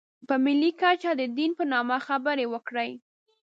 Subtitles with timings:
[0.27, 2.91] په ملي کچه د دین په نامه خبرې وکړي.